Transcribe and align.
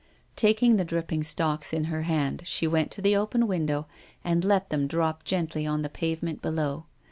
Taking 0.35 0.77
the 0.77 0.83
dripping 0.83 1.23
stalks 1.23 1.71
in 1.71 1.83
her 1.83 2.01
hand 2.01 2.41
she 2.45 2.65
went 2.65 2.89
to 2.89 3.03
the 3.03 3.15
open 3.15 3.45
window, 3.45 3.85
and 4.23 4.43
let 4.43 4.71
them 4.71 4.87
drop 4.87 5.23
gently 5.23 5.67
on 5.67 5.83
the 5.83 5.89
pavement 5.89 6.41
below. 6.41 6.85